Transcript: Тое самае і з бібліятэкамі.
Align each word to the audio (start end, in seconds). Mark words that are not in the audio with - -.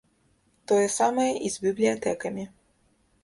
Тое 0.69 0.85
самае 0.93 1.27
і 1.49 1.53
з 1.55 1.63
бібліятэкамі. 1.65 2.47